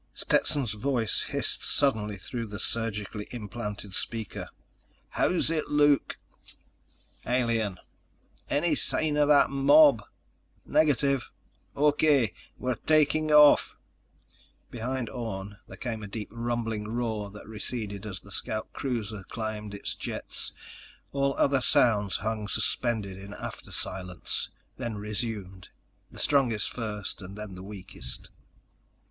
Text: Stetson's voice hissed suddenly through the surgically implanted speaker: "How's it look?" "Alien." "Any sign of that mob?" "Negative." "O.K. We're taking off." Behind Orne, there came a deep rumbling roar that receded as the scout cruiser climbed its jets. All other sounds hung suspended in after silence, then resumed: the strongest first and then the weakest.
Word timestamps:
Stetson's 0.15 0.71
voice 0.71 1.21
hissed 1.29 1.63
suddenly 1.63 2.17
through 2.17 2.47
the 2.47 2.57
surgically 2.57 3.27
implanted 3.29 3.93
speaker: 3.93 4.49
"How's 5.09 5.51
it 5.51 5.67
look?" 5.67 6.17
"Alien." 7.23 7.77
"Any 8.49 8.73
sign 8.73 9.15
of 9.15 9.27
that 9.27 9.51
mob?" 9.51 10.01
"Negative." 10.65 11.29
"O.K. 11.75 12.33
We're 12.57 12.73
taking 12.73 13.31
off." 13.31 13.75
Behind 14.71 15.07
Orne, 15.07 15.57
there 15.67 15.77
came 15.77 16.01
a 16.01 16.07
deep 16.07 16.29
rumbling 16.31 16.87
roar 16.87 17.29
that 17.29 17.45
receded 17.47 18.07
as 18.07 18.21
the 18.21 18.31
scout 18.31 18.73
cruiser 18.73 19.23
climbed 19.29 19.75
its 19.75 19.93
jets. 19.93 20.51
All 21.11 21.35
other 21.35 21.61
sounds 21.61 22.15
hung 22.15 22.47
suspended 22.47 23.19
in 23.19 23.35
after 23.35 23.71
silence, 23.71 24.49
then 24.77 24.95
resumed: 24.97 25.69
the 26.09 26.17
strongest 26.17 26.71
first 26.73 27.21
and 27.21 27.37
then 27.37 27.53
the 27.53 27.61
weakest. 27.61 28.31